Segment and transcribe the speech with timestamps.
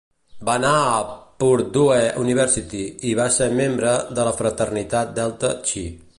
[0.47, 1.11] Va anar a la
[1.43, 5.89] Purdue University i va ser membre de la fraternitat Delta Chi.